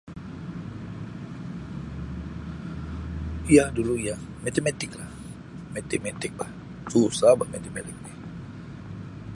[3.55, 5.09] Ya dulu ya, matematik lah.
[5.77, 6.49] Matikmatik bah,
[6.93, 8.11] susah bah matematik ni.